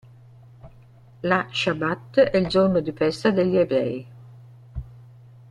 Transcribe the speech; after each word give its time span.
Lo 1.21 1.45
Shabbat 1.51 2.21
è 2.31 2.35
il 2.37 2.47
giorno 2.47 2.79
di 2.79 2.91
festa 2.91 3.29
degli 3.29 3.55
ebrei. 3.55 4.07